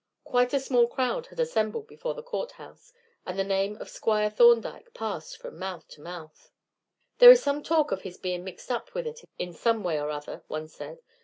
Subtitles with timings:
[0.23, 2.91] Quite a small crowd was assembled before the courthouse,
[3.23, 6.49] and the name of Squire Thorndyke passed from mouth to mouth.
[7.19, 10.09] "There is some talk of his being mixed up with it in some way or
[10.09, 11.03] other," one said.